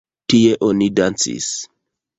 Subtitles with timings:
[0.33, 1.55] Tie oni dancis.